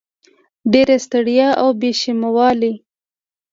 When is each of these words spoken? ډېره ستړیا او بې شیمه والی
ډېره 0.73 0.95
ستړیا 1.05 1.49
او 1.61 1.69
بې 1.79 1.91
شیمه 1.99 2.29
والی 2.35 2.73